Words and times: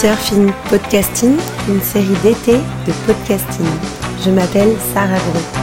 Surfing 0.00 0.50
Podcasting, 0.70 1.36
une 1.68 1.82
série 1.82 2.16
d'été 2.22 2.54
de 2.86 2.92
podcasting. 3.06 3.66
Je 4.24 4.30
m'appelle 4.30 4.74
Sarah 4.94 5.18
Gros. 5.18 5.59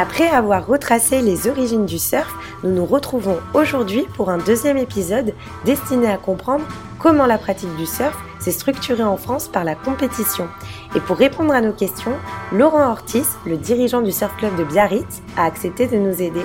Après 0.00 0.28
avoir 0.28 0.64
retracé 0.64 1.22
les 1.22 1.48
origines 1.48 1.84
du 1.84 1.98
surf, 1.98 2.32
nous 2.62 2.70
nous 2.70 2.86
retrouvons 2.86 3.38
aujourd'hui 3.52 4.06
pour 4.14 4.30
un 4.30 4.38
deuxième 4.38 4.76
épisode 4.76 5.34
destiné 5.64 6.06
à 6.06 6.16
comprendre 6.16 6.64
comment 7.00 7.26
la 7.26 7.36
pratique 7.36 7.74
du 7.74 7.84
surf 7.84 8.16
s'est 8.38 8.52
structurée 8.52 9.02
en 9.02 9.16
France 9.16 9.48
par 9.48 9.64
la 9.64 9.74
compétition. 9.74 10.46
Et 10.94 11.00
pour 11.00 11.16
répondre 11.16 11.52
à 11.52 11.60
nos 11.60 11.72
questions, 11.72 12.14
Laurent 12.52 12.92
Ortiz, 12.92 13.26
le 13.44 13.56
dirigeant 13.56 14.00
du 14.00 14.12
surf 14.12 14.36
club 14.36 14.54
de 14.54 14.62
Biarritz, 14.62 15.20
a 15.36 15.46
accepté 15.46 15.88
de 15.88 15.96
nous 15.96 16.22
aider. 16.22 16.44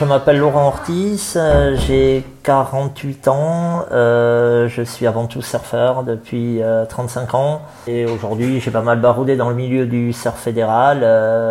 Je 0.00 0.06
m'appelle 0.06 0.38
Laurent 0.38 0.68
Ortiz, 0.68 1.34
euh, 1.36 1.76
j'ai 1.76 2.24
48 2.42 3.28
ans, 3.28 3.84
euh, 3.92 4.66
je 4.66 4.80
suis 4.80 5.06
avant 5.06 5.26
tout 5.26 5.42
surfeur 5.42 6.04
depuis 6.04 6.62
35 6.88 7.34
euh, 7.34 7.36
ans 7.36 7.60
et 7.86 8.06
aujourd'hui 8.06 8.60
j'ai 8.60 8.70
pas 8.70 8.80
mal 8.80 8.98
baroudé 8.98 9.36
dans 9.36 9.50
le 9.50 9.54
milieu 9.54 9.84
du 9.84 10.14
surf 10.14 10.40
fédéral. 10.40 11.00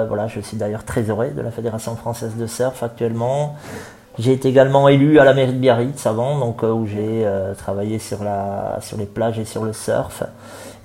voilà, 0.07 0.25
je 0.25 0.39
suis 0.39 0.57
d'ailleurs 0.57 0.83
trésorier 0.83 1.29
de 1.29 1.43
la 1.43 1.51
Fédération 1.51 1.95
française 1.95 2.37
de 2.37 2.47
surf 2.47 2.81
actuellement. 2.81 3.55
J'ai 4.17 4.33
été 4.33 4.49
également 4.49 4.89
élu 4.89 5.19
à 5.19 5.25
la 5.25 5.35
mairie 5.35 5.53
de 5.53 5.59
Biarritz 5.59 6.07
avant, 6.07 6.39
donc 6.39 6.63
où 6.63 6.87
j'ai 6.87 7.27
travaillé 7.55 7.99
sur 7.99 8.23
la 8.23 8.79
sur 8.81 8.97
les 8.97 9.05
plages 9.05 9.37
et 9.37 9.45
sur 9.45 9.63
le 9.63 9.73
surf. 9.73 10.23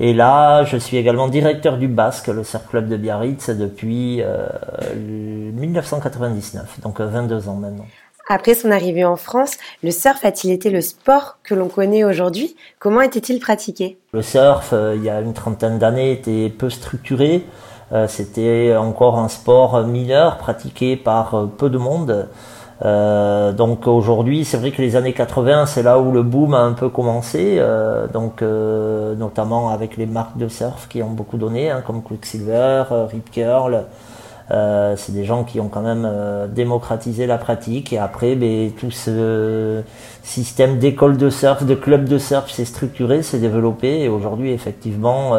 Et 0.00 0.12
là, 0.12 0.64
je 0.64 0.76
suis 0.76 0.96
également 0.96 1.28
directeur 1.28 1.78
du 1.78 1.86
Basque, 1.86 2.26
le 2.26 2.42
Surf 2.42 2.66
Club 2.68 2.88
de 2.88 2.96
Biarritz, 2.96 3.50
depuis 3.50 4.22
1999, 4.96 6.62
euh, 6.62 6.82
donc 6.82 7.00
22 7.00 7.34
euh, 7.34 7.50
ans 7.50 7.54
maintenant. 7.54 7.86
Après 8.28 8.54
son 8.54 8.70
arrivée 8.70 9.04
en 9.04 9.16
France, 9.16 9.52
le 9.82 9.90
surf 9.90 10.24
a-t-il 10.24 10.52
été 10.52 10.70
le 10.70 10.80
sport 10.80 11.36
que 11.44 11.54
l'on 11.54 11.68
connaît 11.68 12.04
aujourd'hui? 12.04 12.56
Comment 12.78 13.02
était-il 13.02 13.38
pratiqué? 13.38 13.98
Le 14.12 14.22
surf, 14.22 14.70
euh, 14.72 14.94
il 14.96 15.04
y 15.04 15.10
a 15.10 15.20
une 15.20 15.34
trentaine 15.34 15.78
d'années, 15.78 16.12
était 16.12 16.48
peu 16.48 16.70
structuré. 16.70 17.44
C'était 18.08 18.74
encore 18.76 19.20
un 19.20 19.28
sport 19.28 19.86
mineur 19.86 20.38
pratiqué 20.38 20.96
par 20.96 21.46
peu 21.56 21.70
de 21.70 21.78
monde. 21.78 22.28
Euh, 22.82 23.52
donc 23.52 23.86
aujourd'hui, 23.86 24.44
c'est 24.44 24.56
vrai 24.56 24.70
que 24.72 24.82
les 24.82 24.96
années 24.96 25.12
80, 25.12 25.66
c'est 25.66 25.82
là 25.82 25.98
où 25.98 26.12
le 26.12 26.22
boom 26.22 26.54
a 26.54 26.60
un 26.60 26.72
peu 26.72 26.88
commencé, 26.88 27.56
euh, 27.58 28.06
donc 28.08 28.42
euh, 28.42 29.14
notamment 29.14 29.70
avec 29.70 29.96
les 29.96 30.06
marques 30.06 30.36
de 30.36 30.48
surf 30.48 30.88
qui 30.88 31.02
ont 31.02 31.10
beaucoup 31.10 31.36
donné, 31.36 31.70
hein, 31.70 31.82
comme 31.86 32.02
Quicksilver, 32.02 32.84
Rip 33.10 33.30
Curl. 33.30 33.84
c'est 34.50 35.12
des 35.12 35.24
gens 35.24 35.44
qui 35.44 35.60
ont 35.60 35.68
quand 35.68 35.82
même 35.82 36.08
démocratisé 36.52 37.26
la 37.26 37.38
pratique 37.38 37.92
et 37.92 37.98
après, 37.98 38.34
ben, 38.34 38.70
tout 38.72 38.90
ce 38.90 39.82
système 40.22 40.78
d'école 40.78 41.16
de 41.16 41.30
surf, 41.30 41.64
de 41.64 41.74
club 41.74 42.08
de 42.08 42.18
surf 42.18 42.50
s'est 42.50 42.64
structuré, 42.64 43.22
s'est 43.22 43.38
développé 43.38 44.00
et 44.00 44.08
aujourd'hui, 44.08 44.52
effectivement, 44.52 45.32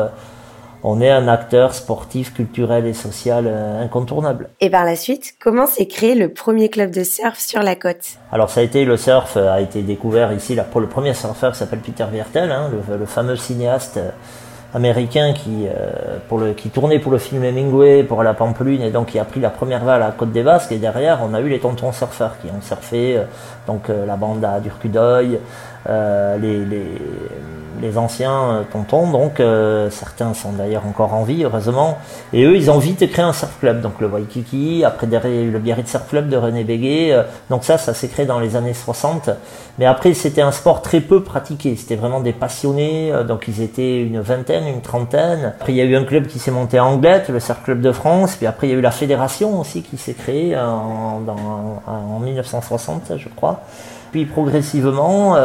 on 0.87 1.01
est 1.01 1.09
un 1.09 1.27
acteur 1.27 1.73
sportif, 1.73 2.31
culturel 2.31 2.85
et 2.85 2.93
social 2.93 3.45
euh, 3.47 3.83
incontournable. 3.83 4.49
Et 4.61 4.69
par 4.69 4.85
la 4.85 4.95
suite, 4.95 5.33
comment 5.41 5.65
s'est 5.65 5.87
créé 5.87 6.13
le 6.13 6.31
premier 6.31 6.69
club 6.69 6.91
de 6.91 7.03
surf 7.03 7.39
sur 7.39 7.63
la 7.63 7.75
côte? 7.75 8.19
Alors 8.31 8.51
ça 8.51 8.59
a 8.59 8.63
été 8.63 8.85
le 8.85 8.95
surf 8.95 9.35
a 9.35 9.59
été 9.61 9.81
découvert 9.81 10.31
ici 10.31 10.53
là 10.53 10.63
pour 10.63 10.81
le 10.81 10.87
premier 10.87 11.15
surfeur 11.15 11.55
s'appelle 11.55 11.79
Peter 11.79 12.05
Viertel, 12.11 12.51
hein, 12.51 12.69
le, 12.87 13.05
fameux 13.07 13.35
cinéaste 13.35 13.97
euh, 13.97 14.11
américain 14.75 15.33
qui 15.33 15.65
euh, 15.67 16.19
pour 16.29 16.37
le 16.37 16.53
qui 16.53 16.69
tournait 16.69 16.99
pour 16.99 17.11
le 17.11 17.17
film 17.17 17.43
Hemingway 17.43 18.03
pour 18.03 18.21
la 18.21 18.35
Pampelune 18.35 18.83
et 18.83 18.91
donc 18.91 19.07
qui 19.07 19.17
a 19.17 19.25
pris 19.25 19.39
la 19.39 19.49
première 19.49 19.83
vague 19.83 20.03
à 20.03 20.05
la 20.05 20.11
côte 20.11 20.33
des 20.33 20.43
Basques 20.43 20.71
et 20.71 20.77
derrière 20.77 21.19
on 21.23 21.33
a 21.33 21.41
eu 21.41 21.49
les 21.49 21.59
tontons 21.59 21.93
surfeurs 21.93 22.37
qui 22.39 22.47
ont 22.47 22.61
surfé 22.61 23.19
donc 23.65 23.87
la 23.87 24.17
bande 24.17 24.43
à 24.43 24.59
Durcudoy 24.59 25.39
les, 25.87 26.65
les 26.65 26.87
les 27.81 27.97
anciens 27.97 28.31
euh, 28.31 28.63
tontons, 28.71 29.11
donc 29.11 29.39
euh, 29.39 29.89
certains 29.89 30.33
sont 30.33 30.53
d'ailleurs 30.53 30.85
encore 30.87 31.13
en 31.13 31.23
vie, 31.23 31.43
heureusement, 31.43 31.97
et 32.33 32.43
eux, 32.43 32.55
ils 32.55 32.71
ont 32.71 32.77
vite 32.77 33.09
créé 33.11 33.23
un 33.23 33.33
surf 33.33 33.59
club, 33.59 33.81
donc 33.81 33.99
le 33.99 34.07
Waikiki, 34.07 34.83
après 34.83 35.07
le 35.07 35.59
Biarritz 35.59 35.89
Surf 35.89 36.07
Club 36.09 36.29
de 36.29 36.37
René 36.37 36.63
Béguet, 36.63 37.11
euh, 37.11 37.23
donc 37.49 37.63
ça, 37.63 37.77
ça 37.77 37.93
s'est 37.93 38.07
créé 38.07 38.25
dans 38.25 38.39
les 38.39 38.55
années 38.55 38.73
60, 38.73 39.29
mais 39.77 39.85
après, 39.85 40.13
c'était 40.13 40.41
un 40.41 40.51
sport 40.51 40.81
très 40.81 41.01
peu 41.01 41.23
pratiqué, 41.23 41.75
c'était 41.75 41.95
vraiment 41.95 42.21
des 42.21 42.33
passionnés, 42.33 43.11
donc 43.27 43.45
ils 43.47 43.61
étaient 43.61 44.01
une 44.01 44.21
vingtaine, 44.21 44.67
une 44.67 44.81
trentaine, 44.81 45.53
après 45.57 45.73
il 45.73 45.75
y 45.75 45.81
a 45.81 45.85
eu 45.85 45.95
un 45.95 46.03
club 46.03 46.27
qui 46.27 46.39
s'est 46.39 46.51
monté 46.51 46.77
à 46.77 46.85
Anglette, 46.85 47.29
le 47.29 47.39
Surf 47.39 47.63
Club 47.63 47.81
de 47.81 47.91
France, 47.91 48.35
puis 48.35 48.47
après 48.47 48.67
il 48.67 48.71
y 48.71 48.73
a 48.73 48.77
eu 48.77 48.81
la 48.81 48.91
fédération 48.91 49.59
aussi 49.59 49.81
qui 49.81 49.97
s'est 49.97 50.13
créée 50.13 50.57
en, 50.57 51.21
en 51.87 52.19
1960, 52.19 53.13
je 53.17 53.29
crois, 53.29 53.61
puis 54.11 54.25
progressivement, 54.25 55.35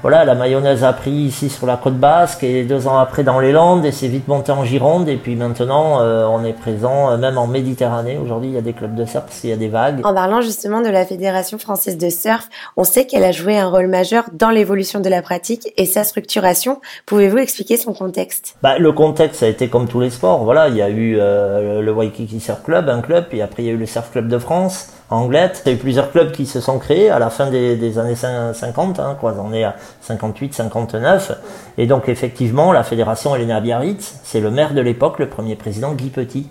voilà, 0.00 0.24
la 0.24 0.36
mayonnaise 0.36 0.84
a 0.84 0.92
pris 0.92 1.10
ici 1.10 1.50
sur 1.50 1.66
la 1.66 1.76
côte 1.76 1.96
basque 1.96 2.44
et 2.44 2.62
deux 2.62 2.86
ans 2.86 2.98
après 2.98 3.24
dans 3.24 3.40
les 3.40 3.50
Landes 3.50 3.84
et 3.84 3.90
c'est 3.90 4.06
vite 4.06 4.28
monté 4.28 4.52
en 4.52 4.64
Gironde 4.64 5.08
et 5.08 5.16
puis 5.16 5.34
maintenant 5.34 6.00
euh, 6.00 6.24
on 6.26 6.44
est 6.44 6.52
présent 6.52 7.10
euh, 7.10 7.16
même 7.16 7.36
en 7.36 7.48
Méditerranée. 7.48 8.16
Aujourd'hui 8.16 8.50
il 8.50 8.54
y 8.54 8.58
a 8.58 8.62
des 8.62 8.74
clubs 8.74 8.94
de 8.94 9.04
surf 9.04 9.24
il 9.42 9.50
y 9.50 9.52
a 9.52 9.56
des 9.56 9.66
vagues. 9.66 10.00
En 10.04 10.14
parlant 10.14 10.40
justement 10.40 10.82
de 10.82 10.88
la 10.88 11.04
Fédération 11.04 11.58
française 11.58 11.98
de 11.98 12.10
surf, 12.10 12.48
on 12.76 12.84
sait 12.84 13.06
qu'elle 13.06 13.24
a 13.24 13.32
joué 13.32 13.58
un 13.58 13.68
rôle 13.68 13.88
majeur 13.88 14.26
dans 14.32 14.50
l'évolution 14.50 15.00
de 15.00 15.08
la 15.08 15.20
pratique 15.20 15.72
et 15.76 15.84
sa 15.84 16.04
structuration. 16.04 16.80
Pouvez-vous 17.04 17.38
expliquer 17.38 17.76
son 17.76 17.92
contexte? 17.92 18.54
Bah, 18.62 18.78
Le 18.78 18.92
contexte 18.92 19.40
ça 19.40 19.46
a 19.46 19.48
été 19.48 19.68
comme 19.68 19.88
tous 19.88 20.00
les 20.00 20.10
sports. 20.10 20.44
Voilà, 20.44 20.68
il 20.68 20.76
y 20.76 20.82
a 20.82 20.90
eu 20.90 21.16
euh, 21.18 21.82
le 21.82 21.92
Waikiki 21.92 22.38
Surf 22.38 22.62
Club, 22.62 22.88
un 22.88 23.00
club, 23.00 23.26
et 23.32 23.42
après 23.42 23.64
il 23.64 23.66
y 23.66 23.70
a 23.70 23.72
eu 23.72 23.76
le 23.76 23.86
Surf 23.86 24.12
Club 24.12 24.28
de 24.28 24.38
France. 24.38 24.92
Anglette. 25.10 25.62
Il 25.64 25.68
y 25.70 25.72
a 25.72 25.76
eu 25.76 25.80
plusieurs 25.80 26.10
clubs 26.10 26.32
qui 26.32 26.46
se 26.46 26.60
sont 26.60 26.78
créés 26.78 27.10
à 27.10 27.18
la 27.18 27.30
fin 27.30 27.50
des, 27.50 27.98
années 27.98 28.14
50, 28.14 29.00
hein, 29.00 29.16
quoi. 29.18 29.34
On 29.42 29.52
est 29.52 29.64
à 29.64 29.76
58, 30.02 30.54
59. 30.54 31.32
Et 31.78 31.86
donc, 31.86 32.08
effectivement, 32.08 32.72
la 32.72 32.82
fédération, 32.82 33.34
elle 33.34 33.42
est 33.42 33.46
née 33.46 33.52
à 33.52 33.60
Biarritz. 33.60 34.20
C'est 34.24 34.40
le 34.40 34.50
maire 34.50 34.74
de 34.74 34.80
l'époque, 34.80 35.18
le 35.18 35.28
premier 35.28 35.56
président, 35.56 35.92
Guy 35.92 36.10
Petit. 36.10 36.48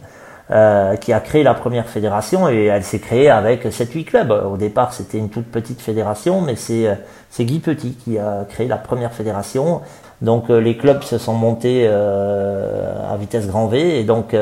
Euh, 0.49 0.95
qui 0.95 1.11
a 1.11 1.19
créé 1.19 1.43
la 1.43 1.53
première 1.53 1.89
fédération 1.89 2.47
et 2.47 2.67
elle 2.67 2.85
s'est 2.85 2.99
créée 2.99 3.29
avec 3.29 3.65
7-8 3.65 4.05
clubs. 4.05 4.31
Au 4.31 4.55
départ, 4.55 4.93
c'était 4.93 5.17
une 5.17 5.27
toute 5.27 5.47
petite 5.47 5.81
fédération, 5.81 6.39
mais 6.39 6.55
c'est 6.55 7.43
Guy 7.43 7.59
Petit 7.59 7.95
qui 7.95 8.17
a 8.17 8.45
créé 8.47 8.65
la 8.65 8.77
première 8.77 9.11
fédération. 9.11 9.81
Donc 10.21 10.49
euh, 10.49 10.61
les 10.61 10.77
clubs 10.77 11.03
se 11.03 11.17
sont 11.17 11.33
montés 11.33 11.85
euh, 11.85 13.13
à 13.13 13.17
vitesse 13.17 13.45
grand 13.47 13.67
V 13.67 13.99
et 13.99 14.05
donc 14.05 14.33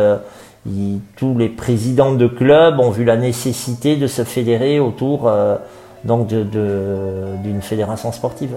tous 1.16 1.38
les 1.38 1.50
présidents 1.50 2.14
de 2.14 2.28
clubs 2.28 2.80
ont 2.80 2.90
vu 2.90 3.04
la 3.04 3.18
nécessité 3.18 3.96
de 3.98 4.08
se 4.08 4.24
fédérer 4.24 4.80
autour 4.80 5.28
euh, 5.28 5.58
donc 6.04 6.28
d'une 6.28 6.50
de, 6.50 7.62
fédération 7.62 8.12
sportive. 8.12 8.56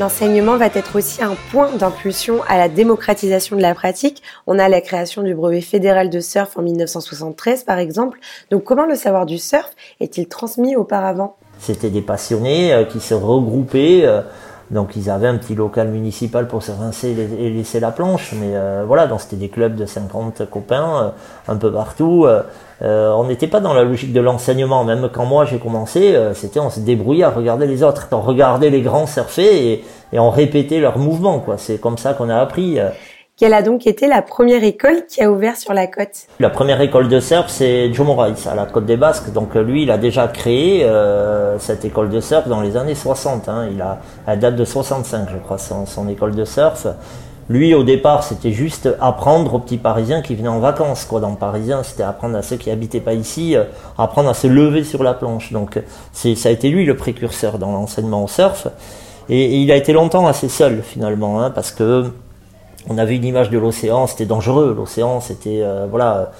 L'enseignement 0.00 0.56
va 0.56 0.68
être 0.68 0.96
aussi 0.96 1.22
un 1.22 1.36
point 1.50 1.76
d'impulsion 1.76 2.42
à 2.48 2.56
la 2.56 2.70
démocratisation 2.70 3.54
de 3.54 3.60
la 3.60 3.74
pratique. 3.74 4.22
On 4.46 4.58
a 4.58 4.66
la 4.66 4.80
création 4.80 5.22
du 5.22 5.34
brevet 5.34 5.60
fédéral 5.60 6.08
de 6.08 6.20
surf 6.20 6.56
en 6.56 6.62
1973 6.62 7.64
par 7.64 7.76
exemple. 7.76 8.18
Donc 8.50 8.64
comment 8.64 8.86
le 8.86 8.94
savoir 8.94 9.26
du 9.26 9.36
surf 9.36 9.70
est-il 10.00 10.26
transmis 10.26 10.74
auparavant? 10.74 11.36
C'était 11.58 11.90
des 11.90 12.00
passionnés 12.00 12.72
euh, 12.72 12.84
qui 12.84 12.98
se 12.98 13.12
regroupaient. 13.12 14.04
Euh, 14.70 14.74
donc 14.74 14.96
ils 14.96 15.10
avaient 15.10 15.28
un 15.28 15.36
petit 15.36 15.54
local 15.54 15.88
municipal 15.88 16.46
pour 16.46 16.62
se 16.62 16.72
rincer 16.72 17.08
et 17.10 17.50
laisser 17.50 17.80
la 17.80 17.90
planche, 17.90 18.32
mais 18.38 18.54
euh, 18.54 18.84
voilà, 18.86 19.06
donc 19.06 19.20
c'était 19.20 19.36
des 19.36 19.48
clubs 19.48 19.74
de 19.74 19.86
50 19.86 20.48
copains 20.50 21.12
un 21.48 21.56
peu 21.56 21.72
partout. 21.72 22.26
Euh, 22.82 23.12
on 23.12 23.24
n'était 23.24 23.46
pas 23.46 23.60
dans 23.60 23.74
la 23.74 23.84
logique 23.84 24.12
de 24.12 24.20
l'enseignement. 24.20 24.84
Même 24.84 25.10
quand 25.12 25.26
moi 25.26 25.44
j'ai 25.44 25.58
commencé, 25.58 26.14
euh, 26.14 26.32
c'était 26.34 26.60
on 26.60 26.70
se 26.70 26.80
débrouillait 26.80 27.24
à 27.24 27.30
regarder 27.30 27.66
les 27.66 27.82
autres. 27.82 28.08
On 28.12 28.20
regardait 28.20 28.70
les 28.70 28.80
grands 28.80 29.06
surfer 29.06 29.72
et, 29.72 29.84
et 30.12 30.18
on 30.18 30.30
répétait 30.30 30.80
leurs 30.80 30.98
mouvements. 30.98 31.44
C'est 31.58 31.78
comme 31.78 31.98
ça 31.98 32.14
qu'on 32.14 32.30
a 32.30 32.36
appris. 32.36 32.78
Euh. 33.40 33.44
Quelle 33.46 33.54
a 33.54 33.62
donc 33.62 33.86
été 33.86 34.06
la 34.06 34.22
première 34.22 34.62
école 34.64 35.06
qui 35.08 35.22
a 35.22 35.30
ouvert 35.30 35.56
sur 35.56 35.72
la 35.72 35.86
côte? 35.86 36.26
La 36.38 36.50
première 36.50 36.80
école 36.80 37.08
de 37.08 37.20
surf, 37.20 37.46
c'est 37.48 37.92
Joe 37.92 38.06
Moraes 38.06 38.46
à 38.50 38.54
la 38.54 38.66
côte 38.66 38.86
des 38.86 38.96
Basques. 38.96 39.32
Donc 39.32 39.54
lui, 39.54 39.82
il 39.82 39.90
a 39.90 39.98
déjà 39.98 40.28
créé 40.28 40.84
euh, 40.84 41.58
cette 41.58 41.84
école 41.84 42.10
de 42.10 42.20
surf 42.20 42.48
dans 42.48 42.60
les 42.60 42.76
années 42.76 42.94
60. 42.94 43.48
Hein. 43.48 43.68
Il 43.72 43.80
a, 43.80 44.00
elle 44.26 44.38
date 44.38 44.56
de 44.56 44.64
65, 44.64 45.28
je 45.32 45.38
crois, 45.38 45.58
son, 45.58 46.08
école 46.08 46.34
de 46.34 46.44
surf. 46.44 46.86
Lui, 47.48 47.74
au 47.74 47.82
départ, 47.82 48.22
c'était 48.22 48.52
juste 48.52 48.88
apprendre 49.00 49.54
aux 49.54 49.58
petits 49.58 49.78
Parisiens 49.78 50.22
qui 50.22 50.36
venaient 50.36 50.48
en 50.48 50.60
vacances. 50.60 51.04
Quoi. 51.04 51.18
Dans 51.18 51.34
Parisien, 51.34 51.82
c'était 51.82 52.04
apprendre 52.04 52.36
à 52.36 52.42
ceux 52.42 52.56
qui 52.56 52.70
habitaient 52.70 53.00
pas 53.00 53.14
ici, 53.14 53.56
euh, 53.56 53.64
apprendre 53.98 54.28
à 54.28 54.34
se 54.34 54.46
lever 54.46 54.84
sur 54.84 55.02
la 55.02 55.14
planche. 55.14 55.52
Donc, 55.52 55.80
ça 56.12 56.48
a 56.48 56.52
été 56.52 56.68
lui 56.68 56.84
le 56.84 56.96
précurseur 56.96 57.58
dans 57.58 57.72
l'enseignement 57.72 58.22
au 58.22 58.28
surf. 58.28 58.68
Et, 59.28 59.56
il 59.62 59.72
a 59.72 59.76
été 59.76 59.92
longtemps 59.92 60.26
assez 60.26 60.48
seul 60.48 60.82
finalement, 60.82 61.42
hein, 61.42 61.50
parce 61.50 61.72
que 61.72 62.04
on 62.88 62.98
avait 62.98 63.16
une 63.16 63.24
image 63.24 63.50
de 63.50 63.58
l'océan, 63.58 64.06
c'était 64.06 64.26
dangereux. 64.26 64.74
L'océan, 64.76 65.20
c'était 65.20 65.60
euh, 65.62 65.86
voilà 65.88 66.32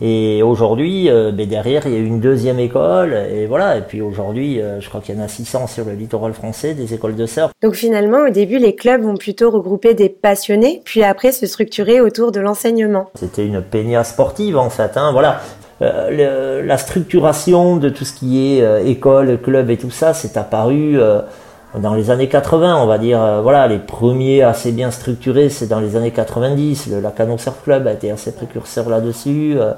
et 0.00 0.44
aujourd'hui, 0.44 1.10
euh, 1.10 1.32
ben 1.32 1.48
derrière, 1.48 1.86
il 1.86 1.92
y 1.92 1.96
a 1.96 1.98
eu 1.98 2.06
une 2.06 2.20
deuxième 2.20 2.60
école, 2.60 3.14
et 3.14 3.46
voilà. 3.46 3.78
Et 3.78 3.80
puis 3.80 4.00
aujourd'hui, 4.00 4.60
euh, 4.60 4.80
je 4.80 4.88
crois 4.88 5.00
qu'il 5.00 5.16
y 5.16 5.18
en 5.18 5.22
a 5.22 5.28
600 5.28 5.66
sur 5.66 5.84
le 5.84 5.92
littoral 5.92 6.32
français, 6.34 6.74
des 6.74 6.94
écoles 6.94 7.16
de 7.16 7.26
surf. 7.26 7.50
Donc 7.62 7.74
finalement, 7.74 8.26
au 8.28 8.30
début, 8.30 8.58
les 8.58 8.76
clubs 8.76 9.02
vont 9.02 9.16
plutôt 9.16 9.50
regrouper 9.50 9.94
des 9.94 10.08
passionnés, 10.08 10.82
puis 10.84 11.02
après 11.02 11.32
se 11.32 11.46
structurer 11.46 12.00
autour 12.00 12.30
de 12.30 12.38
l'enseignement. 12.38 13.10
C'était 13.16 13.44
une 13.44 13.60
peña 13.60 14.04
sportive 14.04 14.56
en 14.56 14.70
fait, 14.70 14.96
hein, 14.96 15.10
voilà. 15.12 15.40
La 15.80 16.76
structuration 16.76 17.76
de 17.76 17.88
tout 17.88 18.04
ce 18.04 18.12
qui 18.12 18.58
est 18.58 18.90
école, 18.90 19.40
club 19.40 19.70
et 19.70 19.76
tout 19.76 19.92
ça, 19.92 20.12
c'est 20.12 20.36
apparu 20.36 20.98
dans 21.74 21.94
les 21.94 22.10
années 22.10 22.28
80, 22.28 22.82
on 22.82 22.86
va 22.86 22.98
dire, 22.98 23.22
euh, 23.22 23.42
voilà, 23.42 23.66
les 23.68 23.78
premiers 23.78 24.42
assez 24.42 24.72
bien 24.72 24.90
structurés, 24.90 25.50
c'est 25.50 25.66
dans 25.66 25.80
les 25.80 25.96
années 25.96 26.12
90. 26.12 26.88
Le 26.90 27.00
Lacano 27.00 27.36
Surf 27.36 27.62
Club 27.62 27.86
a 27.86 27.92
été 27.92 28.10
assez 28.10 28.32
précurseur 28.32 28.88
là-dessus. 28.88 29.54
Euh, 29.56 29.72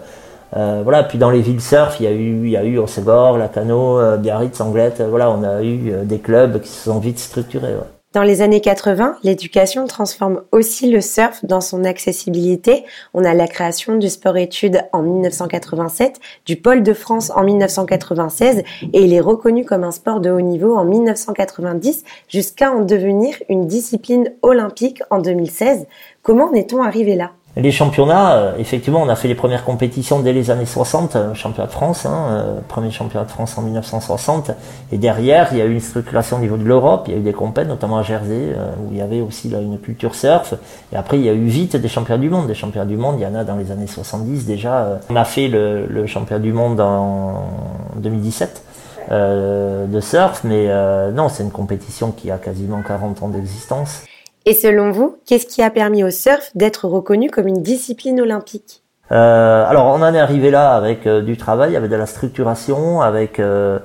euh, 0.56 0.80
voilà, 0.84 1.02
puis 1.04 1.18
dans 1.18 1.30
les 1.30 1.40
villes 1.40 1.60
surf, 1.60 1.96
il 2.00 2.04
y 2.04 2.06
a 2.06 2.12
eu, 2.12 2.44
il 2.44 2.50
y 2.50 2.56
a 2.56 2.64
eu 2.64 2.78
Osegor, 2.78 3.38
Lacano, 3.38 4.16
Biarritz, 4.18 4.60
Anglette. 4.60 5.02
voilà, 5.08 5.30
on 5.30 5.42
a 5.42 5.62
eu 5.62 6.04
des 6.04 6.18
clubs 6.18 6.60
qui 6.60 6.68
se 6.68 6.84
sont 6.84 6.98
vite 6.98 7.18
structurés. 7.18 7.74
Dans 8.12 8.24
les 8.24 8.42
années 8.42 8.60
80, 8.60 9.18
l'éducation 9.22 9.86
transforme 9.86 10.42
aussi 10.50 10.90
le 10.90 11.00
surf 11.00 11.44
dans 11.44 11.60
son 11.60 11.84
accessibilité. 11.84 12.84
On 13.14 13.24
a 13.24 13.34
la 13.34 13.46
création 13.46 13.98
du 13.98 14.08
sport-études 14.08 14.82
en 14.92 15.02
1987, 15.02 16.18
du 16.44 16.56
pôle 16.56 16.82
de 16.82 16.92
France 16.92 17.30
en 17.30 17.44
1996 17.44 18.64
et 18.92 19.04
il 19.04 19.14
est 19.14 19.20
reconnu 19.20 19.64
comme 19.64 19.84
un 19.84 19.92
sport 19.92 20.18
de 20.18 20.28
haut 20.28 20.40
niveau 20.40 20.74
en 20.74 20.84
1990 20.84 22.02
jusqu'à 22.26 22.72
en 22.72 22.80
devenir 22.84 23.36
une 23.48 23.68
discipline 23.68 24.32
olympique 24.42 25.04
en 25.10 25.20
2016. 25.20 25.86
Comment 26.24 26.46
en 26.46 26.54
est-on 26.54 26.82
arrivé 26.82 27.14
là? 27.14 27.30
Les 27.56 27.72
championnats, 27.72 28.34
euh, 28.34 28.52
effectivement, 28.58 29.02
on 29.02 29.08
a 29.08 29.16
fait 29.16 29.26
les 29.26 29.34
premières 29.34 29.64
compétitions 29.64 30.20
dès 30.20 30.32
les 30.32 30.52
années 30.52 30.66
60, 30.66 31.16
euh, 31.16 31.34
championnat 31.34 31.66
de 31.66 31.72
France, 31.72 32.06
hein, 32.06 32.26
euh, 32.30 32.60
premier 32.68 32.92
championnat 32.92 33.24
de 33.24 33.30
France 33.30 33.58
en 33.58 33.62
1960. 33.62 34.52
Et 34.92 34.98
derrière, 34.98 35.48
il 35.50 35.58
y 35.58 35.60
a 35.60 35.64
eu 35.64 35.72
une 35.72 35.80
structuration 35.80 36.36
au 36.36 36.40
niveau 36.40 36.56
de 36.56 36.62
l'Europe, 36.62 37.04
il 37.08 37.14
y 37.14 37.16
a 37.16 37.18
eu 37.18 37.22
des 37.22 37.32
compètes, 37.32 37.66
notamment 37.66 37.98
à 37.98 38.02
Jersey, 38.02 38.54
où 38.80 38.92
il 38.92 38.98
y 38.98 39.00
avait 39.00 39.20
aussi 39.20 39.48
là, 39.48 39.60
une 39.60 39.78
culture 39.78 40.14
surf. 40.14 40.54
Et 40.92 40.96
après, 40.96 41.18
il 41.18 41.24
y 41.24 41.28
a 41.28 41.32
eu 41.32 41.46
vite 41.46 41.74
des 41.74 41.88
championnats 41.88 42.20
du 42.20 42.30
monde. 42.30 42.46
Des 42.46 42.54
championnats 42.54 42.86
du 42.86 42.96
monde, 42.96 43.16
il 43.18 43.22
y 43.22 43.26
en 43.26 43.34
a 43.34 43.42
dans 43.42 43.56
les 43.56 43.72
années 43.72 43.88
70 43.88 44.46
déjà. 44.46 45.00
On 45.10 45.16
a 45.16 45.24
fait 45.24 45.48
le, 45.48 45.86
le 45.86 46.06
championnat 46.06 46.40
du 46.40 46.52
monde 46.52 46.80
en 46.80 47.48
2017. 47.96 48.62
de 49.10 50.00
surf, 50.00 50.42
mais 50.44 50.68
non, 51.12 51.28
c'est 51.28 51.42
une 51.42 51.50
compétition 51.50 52.12
qui 52.12 52.30
a 52.30 52.38
quasiment 52.38 52.80
40 52.82 53.24
ans 53.24 53.28
d'existence. 53.28 54.04
Et 54.46 54.54
selon 54.54 54.90
vous, 54.90 55.16
qu'est-ce 55.26 55.46
qui 55.46 55.62
a 55.62 55.70
permis 55.70 56.02
au 56.02 56.10
surf 56.10 56.50
d'être 56.54 56.86
reconnu 56.86 57.30
comme 57.30 57.46
une 57.46 57.62
discipline 57.62 58.20
olympique? 58.20 58.82
Euh, 59.12 59.64
Alors 59.66 59.86
on 59.86 60.02
en 60.02 60.14
est 60.14 60.20
arrivé 60.20 60.50
là 60.50 60.74
avec 60.74 61.06
euh, 61.06 61.20
du 61.20 61.36
travail, 61.36 61.76
avec 61.76 61.90
de 61.90 61.96
la 61.96 62.06
structuration, 62.06 63.00
avec 63.00 63.40
euh, 63.40 63.80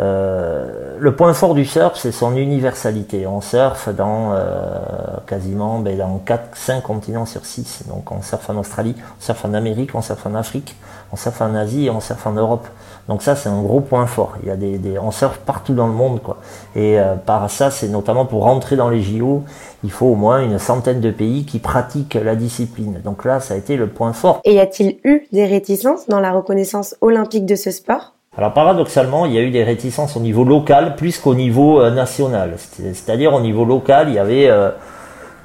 euh, 0.00 0.96
le 0.98 1.14
point 1.14 1.32
fort 1.34 1.54
du 1.54 1.64
surf, 1.64 1.96
c'est 1.96 2.12
son 2.12 2.36
universalité. 2.36 3.26
On 3.26 3.40
surfe 3.40 3.88
dans 3.88 4.32
euh, 4.32 4.78
quasiment 5.26 5.78
ben, 5.78 5.96
dans 5.96 6.18
4, 6.18 6.56
5 6.56 6.82
continents 6.82 7.26
sur 7.26 7.44
6. 7.46 7.84
Donc 7.88 8.10
on 8.10 8.22
surfe 8.22 8.48
en 8.50 8.56
Australie, 8.56 8.96
on 9.18 9.22
surfe 9.22 9.44
en 9.44 9.54
Amérique, 9.54 9.94
on 9.94 10.02
surfe 10.02 10.26
en 10.26 10.34
Afrique, 10.34 10.74
on 11.12 11.16
surfe 11.16 11.40
en 11.40 11.54
Asie 11.54 11.86
et 11.86 11.90
on 11.90 12.00
surfe 12.00 12.26
en 12.26 12.32
Europe. 12.32 12.66
Donc 13.08 13.22
ça 13.22 13.36
c'est 13.36 13.48
un 13.48 13.62
gros 13.62 13.80
point 13.80 14.06
fort. 14.06 14.34
Il 14.42 14.48
y 14.48 14.50
a 14.50 14.56
des, 14.56 14.78
des 14.78 14.98
on 14.98 15.12
surfe 15.12 15.38
partout 15.38 15.74
dans 15.74 15.86
le 15.86 15.92
monde 15.92 16.20
quoi. 16.22 16.38
Et 16.74 16.98
euh, 16.98 17.14
par 17.14 17.48
ça 17.50 17.70
c'est 17.70 17.88
notamment 17.88 18.24
pour 18.24 18.42
rentrer 18.44 18.74
dans 18.74 18.88
les 18.88 19.02
JO, 19.02 19.44
il 19.84 19.92
faut 19.92 20.06
au 20.06 20.14
moins 20.16 20.42
une 20.42 20.58
centaine 20.58 21.00
de 21.00 21.10
pays 21.10 21.44
qui 21.44 21.60
pratiquent 21.60 22.18
la 22.20 22.34
discipline. 22.34 23.00
Donc 23.04 23.24
là 23.24 23.38
ça 23.38 23.54
a 23.54 23.56
été 23.56 23.76
le 23.76 23.86
point 23.86 24.12
fort. 24.12 24.40
Et 24.44 24.54
y 24.54 24.60
a-t-il 24.60 24.98
eu 25.04 25.28
des 25.32 25.46
réticences 25.46 26.08
dans 26.08 26.20
la 26.20 26.32
reconnaissance 26.32 26.96
olympique 27.00 27.46
de 27.46 27.54
ce 27.54 27.70
sport? 27.70 28.13
Alors 28.36 28.52
paradoxalement, 28.52 29.26
il 29.26 29.32
y 29.32 29.38
a 29.38 29.42
eu 29.42 29.50
des 29.50 29.62
réticences 29.62 30.16
au 30.16 30.20
niveau 30.20 30.44
local 30.44 30.96
plus 30.96 31.18
qu'au 31.18 31.34
niveau 31.34 31.80
euh, 31.80 31.90
national. 31.90 32.54
C'est-à-dire 32.58 33.32
au 33.32 33.40
niveau 33.40 33.64
local, 33.64 34.08
il 34.08 34.14
y 34.14 34.18
avait 34.18 34.48
euh, 34.48 34.70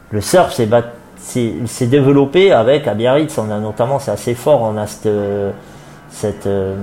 le 0.09 0.21
surf 0.21 0.51
s'est 0.51 1.85
développé 1.85 2.51
avec 2.51 2.87
à 2.87 2.95
Biarritz. 2.95 3.37
On 3.37 3.51
a 3.51 3.59
notamment, 3.59 3.99
c'est 3.99 4.11
assez 4.11 4.33
fort, 4.33 4.61
on 4.63 4.77
a 4.77 4.87
cette 4.87 5.09
cette, 6.11 6.47
euh, 6.47 6.75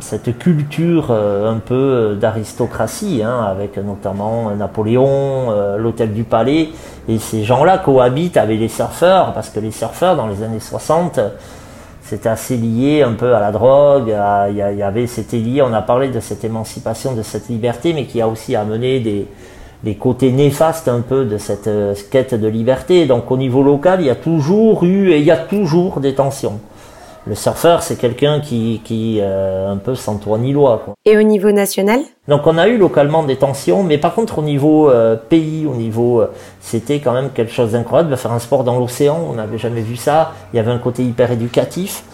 cette 0.00 0.36
culture 0.36 1.12
un 1.12 1.58
peu 1.58 2.18
d'aristocratie, 2.20 3.22
hein, 3.24 3.46
avec 3.48 3.76
notamment 3.76 4.50
Napoléon, 4.56 5.76
l'hôtel 5.78 6.12
du 6.12 6.24
Palais, 6.24 6.70
et 7.08 7.18
ces 7.20 7.44
gens-là 7.44 7.78
cohabitent 7.78 8.36
avec 8.36 8.58
les 8.58 8.66
surfeurs, 8.66 9.32
parce 9.32 9.50
que 9.50 9.60
les 9.60 9.70
surfeurs 9.70 10.16
dans 10.16 10.26
les 10.26 10.42
années 10.42 10.58
60 10.58 11.20
c'était 12.12 12.28
assez 12.28 12.58
lié 12.58 13.00
un 13.00 13.14
peu 13.14 13.34
à 13.34 13.40
la 13.40 13.52
drogue. 13.52 14.14
Il 14.50 14.56
y, 14.56 14.82
avait, 14.82 15.06
c'était 15.06 15.38
lié. 15.38 15.62
On 15.62 15.72
a 15.72 15.80
parlé 15.80 16.08
de 16.08 16.20
cette 16.20 16.44
émancipation, 16.44 17.14
de 17.14 17.22
cette 17.22 17.48
liberté, 17.48 17.94
mais 17.94 18.04
qui 18.04 18.20
a 18.20 18.28
aussi 18.28 18.54
amené 18.54 19.00
des, 19.00 19.94
côtés 19.94 20.30
néfastes 20.30 20.88
un 20.88 21.00
peu 21.00 21.24
de 21.24 21.38
cette 21.38 21.68
euh, 21.68 21.94
quête 22.10 22.34
de 22.34 22.48
liberté. 22.48 23.06
Donc 23.06 23.30
au 23.30 23.38
niveau 23.38 23.62
local, 23.62 24.02
il 24.02 24.08
y 24.08 24.10
a 24.10 24.14
toujours 24.14 24.84
eu 24.84 25.10
et 25.10 25.20
il 25.20 25.24
y 25.24 25.30
a 25.30 25.38
toujours 25.38 26.00
des 26.00 26.14
tensions 26.14 26.60
le 27.26 27.34
surfeur, 27.34 27.82
c'est 27.82 27.96
quelqu'un 27.96 28.40
qui, 28.40 28.80
qui 28.84 29.18
euh, 29.20 29.70
un 29.70 29.76
peu 29.76 29.94
sans 29.94 30.16
toi 30.16 30.38
ni 30.38 30.52
loi. 30.52 30.82
Quoi. 30.84 30.94
Et 31.04 31.16
au 31.16 31.22
niveau 31.22 31.52
national? 31.52 32.00
Donc 32.28 32.46
on 32.46 32.58
a 32.58 32.68
eu 32.68 32.78
localement 32.78 33.22
des 33.22 33.36
tensions, 33.36 33.82
mais 33.84 33.98
par 33.98 34.14
contre 34.14 34.38
au 34.38 34.42
niveau 34.42 34.90
euh, 34.90 35.16
pays, 35.16 35.66
au 35.66 35.74
niveau, 35.74 36.20
euh, 36.20 36.30
c'était 36.60 36.98
quand 36.98 37.12
même 37.12 37.30
quelque 37.30 37.52
chose 37.52 37.72
d'incroyable 37.72 38.10
de 38.10 38.16
faire 38.16 38.32
un 38.32 38.40
sport 38.40 38.64
dans 38.64 38.78
l'océan. 38.78 39.20
On 39.30 39.34
n'avait 39.34 39.58
jamais 39.58 39.82
vu 39.82 39.96
ça. 39.96 40.32
Il 40.52 40.56
y 40.56 40.60
avait 40.60 40.72
un 40.72 40.78
côté 40.78 41.04
hyper 41.04 41.30
éducatif. 41.30 42.04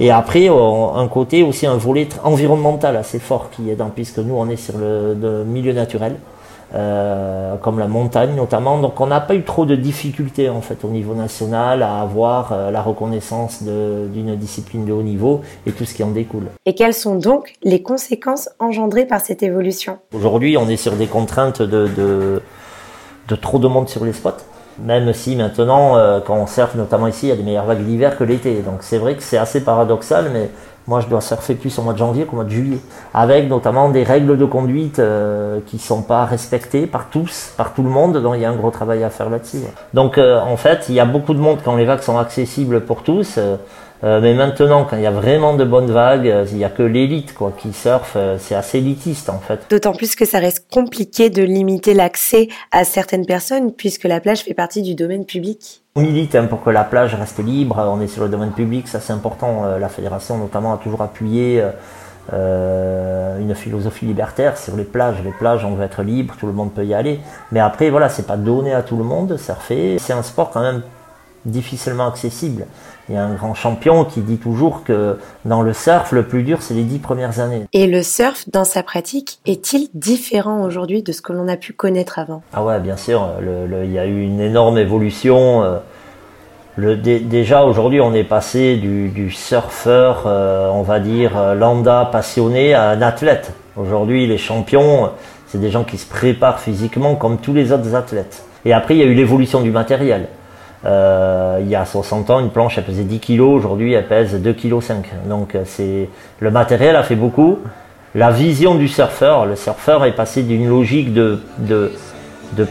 Et 0.00 0.12
après, 0.12 0.46
un 0.48 1.08
côté 1.08 1.42
aussi 1.42 1.66
un 1.66 1.76
volet 1.76 2.08
environnemental 2.22 2.96
assez 2.96 3.18
fort 3.18 3.50
qui 3.50 3.68
est 3.68 3.74
dans, 3.74 3.88
puisque 3.88 4.18
nous 4.18 4.34
on 4.36 4.48
est 4.48 4.56
sur 4.56 4.78
le, 4.78 5.14
le 5.20 5.44
milieu 5.44 5.72
naturel. 5.72 6.14
Euh, 6.74 7.56
comme 7.56 7.78
la 7.78 7.88
montagne 7.88 8.34
notamment. 8.36 8.78
Donc 8.78 9.00
on 9.00 9.06
n'a 9.06 9.20
pas 9.20 9.34
eu 9.34 9.42
trop 9.42 9.64
de 9.64 9.74
difficultés 9.74 10.50
en 10.50 10.60
fait 10.60 10.84
au 10.84 10.88
niveau 10.88 11.14
national 11.14 11.82
à 11.82 12.02
avoir 12.02 12.52
euh, 12.52 12.70
la 12.70 12.82
reconnaissance 12.82 13.62
d'une 13.62 14.36
discipline 14.36 14.84
de 14.84 14.92
haut 14.92 15.02
niveau 15.02 15.40
et 15.66 15.72
tout 15.72 15.86
ce 15.86 15.94
qui 15.94 16.04
en 16.04 16.10
découle. 16.10 16.48
Et 16.66 16.74
quelles 16.74 16.92
sont 16.92 17.14
donc 17.14 17.54
les 17.62 17.82
conséquences 17.82 18.50
engendrées 18.58 19.06
par 19.06 19.22
cette 19.22 19.42
évolution? 19.42 19.98
Aujourd'hui 20.12 20.58
on 20.58 20.68
est 20.68 20.76
sur 20.76 20.92
des 20.92 21.06
contraintes 21.06 21.62
de, 21.62 21.88
de, 21.88 22.42
de, 23.28 23.34
trop 23.34 23.58
de 23.58 23.66
monde 23.66 23.88
sur 23.88 24.04
les 24.04 24.12
spots. 24.12 24.32
Même 24.78 25.14
si 25.14 25.36
maintenant, 25.36 25.96
euh, 25.96 26.20
quand 26.20 26.36
on 26.36 26.46
surfe, 26.46 26.74
notamment 26.74 27.06
ici, 27.08 27.26
il 27.26 27.28
y 27.30 27.32
a 27.32 27.36
des 27.36 27.42
meilleures 27.42 27.64
vagues 27.64 27.82
d'hiver 27.82 28.16
que 28.16 28.24
l'été. 28.24 28.60
Donc 28.60 28.82
c'est 28.82 28.98
vrai 28.98 29.16
que 29.16 29.22
c'est 29.22 29.38
assez 29.38 29.64
paradoxal, 29.64 30.26
mais 30.34 30.50
moi, 30.88 31.00
je 31.00 31.06
dois 31.06 31.20
surfer 31.20 31.54
plus 31.54 31.78
au 31.78 31.82
mois 31.82 31.92
de 31.92 31.98
janvier 31.98 32.24
qu'au 32.24 32.36
mois 32.36 32.46
de 32.46 32.50
juillet, 32.50 32.78
avec 33.12 33.46
notamment 33.48 33.90
des 33.90 34.04
règles 34.04 34.38
de 34.38 34.44
conduite 34.46 34.98
euh, 34.98 35.60
qui 35.66 35.78
sont 35.78 36.00
pas 36.00 36.24
respectées 36.24 36.86
par 36.86 37.10
tous, 37.10 37.52
par 37.58 37.74
tout 37.74 37.82
le 37.82 37.90
monde. 37.90 38.16
Donc, 38.22 38.36
il 38.36 38.40
y 38.40 38.46
a 38.46 38.50
un 38.50 38.56
gros 38.56 38.70
travail 38.70 39.04
à 39.04 39.10
faire 39.10 39.28
là-dessus. 39.28 39.58
Donc, 39.92 40.16
euh, 40.16 40.40
en 40.40 40.56
fait, 40.56 40.86
il 40.88 40.94
y 40.94 41.00
a 41.00 41.04
beaucoup 41.04 41.34
de 41.34 41.40
monde 41.40 41.58
quand 41.62 41.76
les 41.76 41.84
vagues 41.84 42.00
sont 42.00 42.16
accessibles 42.16 42.80
pour 42.80 43.02
tous. 43.02 43.34
Euh, 43.36 43.56
euh, 44.02 44.20
mais 44.22 44.32
maintenant, 44.32 44.86
quand 44.88 44.96
il 44.96 45.02
y 45.02 45.06
a 45.06 45.10
vraiment 45.10 45.54
de 45.54 45.64
bonnes 45.64 45.90
vagues, 45.90 46.46
il 46.50 46.56
n'y 46.56 46.64
a 46.64 46.70
que 46.70 46.84
l'élite 46.84 47.34
quoi 47.34 47.52
qui 47.54 47.74
surfe. 47.74 48.16
c'est 48.38 48.54
assez 48.54 48.78
élitiste 48.78 49.28
en 49.28 49.40
fait. 49.40 49.66
D'autant 49.68 49.92
plus 49.92 50.14
que 50.14 50.24
ça 50.24 50.38
reste 50.38 50.66
compliqué 50.72 51.30
de 51.30 51.42
limiter 51.42 51.94
l'accès 51.94 52.48
à 52.70 52.84
certaines 52.84 53.26
personnes 53.26 53.72
puisque 53.72 54.04
la 54.04 54.20
plage 54.20 54.42
fait 54.42 54.54
partie 54.54 54.82
du 54.82 54.94
domaine 54.94 55.26
public. 55.26 55.82
On 55.98 56.00
milite 56.00 56.36
hein, 56.36 56.46
pour 56.46 56.62
que 56.62 56.70
la 56.70 56.84
plage 56.84 57.16
reste 57.16 57.40
libre, 57.40 57.76
on 57.76 58.00
est 58.00 58.06
sur 58.06 58.22
le 58.22 58.28
domaine 58.28 58.52
public, 58.52 58.86
ça 58.86 59.00
c'est 59.00 59.12
important. 59.12 59.64
Euh, 59.64 59.80
la 59.80 59.88
fédération 59.88 60.38
notamment 60.38 60.72
a 60.72 60.76
toujours 60.76 61.02
appuyé 61.02 61.60
euh, 61.60 61.70
euh, 62.32 63.40
une 63.40 63.52
philosophie 63.56 64.06
libertaire 64.06 64.56
sur 64.58 64.76
les 64.76 64.84
plages. 64.84 65.16
Les 65.24 65.32
plages, 65.32 65.64
on 65.64 65.74
veut 65.74 65.82
être 65.82 66.04
libre, 66.04 66.36
tout 66.38 66.46
le 66.46 66.52
monde 66.52 66.72
peut 66.72 66.86
y 66.86 66.94
aller. 66.94 67.18
Mais 67.50 67.58
après, 67.58 67.90
voilà, 67.90 68.08
c'est 68.08 68.28
pas 68.28 68.36
donné 68.36 68.72
à 68.72 68.82
tout 68.82 68.96
le 68.96 69.02
monde, 69.02 69.36
surfer. 69.38 69.96
C'est 69.98 70.12
un 70.12 70.22
sport 70.22 70.50
quand 70.50 70.60
même 70.60 70.82
difficilement 71.44 72.06
accessible. 72.06 72.66
Il 73.08 73.14
y 73.14 73.18
a 73.18 73.24
un 73.24 73.34
grand 73.34 73.54
champion 73.54 74.04
qui 74.04 74.20
dit 74.20 74.36
toujours 74.36 74.84
que 74.84 75.18
dans 75.46 75.62
le 75.62 75.72
surf, 75.72 76.12
le 76.12 76.26
plus 76.26 76.42
dur, 76.42 76.60
c'est 76.60 76.74
les 76.74 76.82
dix 76.82 76.98
premières 76.98 77.40
années. 77.40 77.64
Et 77.72 77.86
le 77.86 78.02
surf, 78.02 78.44
dans 78.52 78.64
sa 78.64 78.82
pratique, 78.82 79.40
est-il 79.46 79.88
différent 79.94 80.62
aujourd'hui 80.62 81.02
de 81.02 81.12
ce 81.12 81.22
que 81.22 81.32
l'on 81.32 81.48
a 81.48 81.56
pu 81.56 81.72
connaître 81.72 82.18
avant? 82.18 82.42
Ah 82.52 82.62
ouais, 82.62 82.80
bien 82.80 82.98
sûr. 82.98 83.26
il 83.40 83.92
y 83.92 83.98
a 83.98 84.06
eu 84.06 84.22
une 84.22 84.40
énorme 84.40 84.76
évolution. 84.76 85.62
Euh, 85.62 85.78
le, 86.76 86.96
déjà 86.96 87.64
aujourd'hui 87.64 88.00
on 88.00 88.14
est 88.14 88.22
passé 88.22 88.76
du, 88.76 89.30
surfeur, 89.32 90.24
euh, 90.26 90.70
on 90.72 90.82
va 90.82 91.00
dire 91.00 91.36
euh, 91.36 91.54
lambda 91.54 92.08
passionné 92.12 92.72
à 92.72 92.90
un 92.90 93.02
athlète. 93.02 93.52
Aujourd'hui 93.76 94.28
les 94.28 94.38
champions, 94.38 95.10
c'est 95.48 95.60
des 95.60 95.70
gens 95.70 95.82
qui 95.82 95.98
se 95.98 96.08
préparent 96.08 96.60
physiquement 96.60 97.16
comme 97.16 97.38
tous 97.38 97.52
les 97.52 97.72
autres 97.72 97.96
athlètes. 97.96 98.44
Et 98.64 98.72
après 98.72 98.94
il 98.94 99.00
y 99.00 99.02
a 99.02 99.06
eu 99.06 99.14
l'évolution 99.14 99.60
du 99.60 99.72
matériel. 99.72 100.28
Euh, 100.84 101.58
il 101.60 101.68
y 101.68 101.74
a 101.74 101.84
60 101.84 102.30
ans, 102.30 102.40
une 102.40 102.50
planche 102.50 102.78
elle 102.78 102.84
pesait 102.84 103.02
10 103.02 103.18
kg, 103.20 103.40
aujourd'hui 103.40 103.94
elle 103.94 104.06
pèse 104.06 104.34
2 104.34 104.52
kg 104.52 104.80
5. 104.80 105.04
Donc 105.28 105.56
c'est 105.64 106.08
le 106.40 106.50
matériel 106.50 106.96
a 106.96 107.02
fait 107.02 107.16
beaucoup. 107.16 107.58
La 108.14 108.30
vision 108.30 108.74
du 108.74 108.88
surfeur, 108.88 109.44
le 109.44 109.56
surfeur 109.56 110.04
est 110.04 110.14
passé 110.14 110.42
d'une 110.42 110.68
logique 110.68 111.12
de, 111.12 111.40
de, 111.58 111.90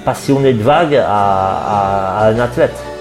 passionné 0.04 0.54
de 0.54 0.64
vague 0.64 0.96
à 0.96 2.28
un 2.28 2.40
athlète. 2.40 2.97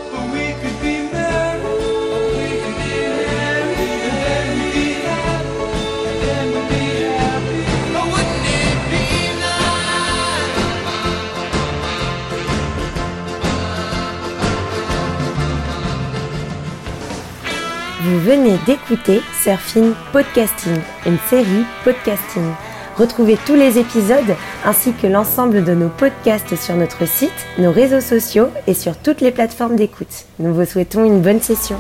Venez 18.37 18.59
d'écouter 18.67 19.23
Surfing 19.43 19.95
Podcasting, 20.13 20.79
une 21.07 21.19
série 21.31 21.65
podcasting. 21.85 22.53
Retrouvez 22.97 23.39
tous 23.47 23.55
les 23.55 23.79
épisodes 23.79 24.37
ainsi 24.65 24.93
que 24.93 25.07
l'ensemble 25.07 25.65
de 25.65 25.75
nos 25.75 25.89
podcasts 25.89 26.55
sur 26.55 26.77
notre 26.77 27.07
site, 27.07 27.33
nos 27.59 27.73
réseaux 27.73 28.03
sociaux 28.03 28.49
et 28.67 28.75
sur 28.75 28.97
toutes 28.99 29.23
les 29.23 29.31
plateformes 29.31 29.77
d'écoute. 29.77 30.27
Nous 30.39 30.53
vous 30.53 30.67
souhaitons 30.67 31.05
une 31.05 31.23
bonne 31.23 31.41
session. 31.41 31.79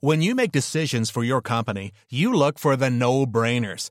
When 0.00 0.22
you 0.22 0.34
make 0.34 0.52
decisions 0.52 1.10
for 1.10 1.24
your 1.24 1.42
company, 1.42 1.90
you 2.10 2.32
look 2.32 2.58
for 2.58 2.76
the 2.76 2.90
no-brainers. 2.90 3.90